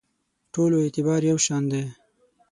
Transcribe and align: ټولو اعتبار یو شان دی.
ټولو 0.53 0.75
اعتبار 0.83 1.21
یو 1.31 1.37
شان 1.45 1.63
دی. 1.71 1.83